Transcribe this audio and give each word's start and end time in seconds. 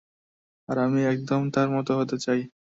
আর 0.69 0.77
আমি 0.79 1.01
একদম 1.05 1.41
তার 1.53 1.67
মত 1.75 1.87
হতে 1.99 2.17
চাই। 2.25 2.39